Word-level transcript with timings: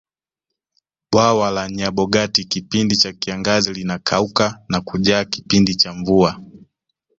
bwawa 1.11 1.47
la 1.51 1.69
nyabogati 1.69 2.45
kipindi 2.45 2.97
cha 2.97 3.13
kiangazi 3.13 3.73
linakauka 3.73 4.59
na 4.69 4.81
kujaa 4.81 5.25
kipindi 5.25 5.75
cha 5.75 5.93
mvua 5.93 6.41